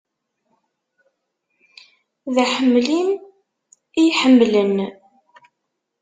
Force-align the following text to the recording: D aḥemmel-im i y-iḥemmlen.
D 2.33 2.35
aḥemmel-im 2.43 3.09
i 3.99 4.01
y-iḥemmlen. 4.03 4.75